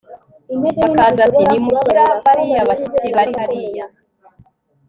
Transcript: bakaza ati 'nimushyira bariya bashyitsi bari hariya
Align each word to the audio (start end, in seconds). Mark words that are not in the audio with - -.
bakaza 0.83 1.19
ati 1.27 1.41
'nimushyira 1.45 2.03
bariya 2.23 2.59
bashyitsi 2.69 3.05
bari 3.15 3.33
hariya 3.41 3.85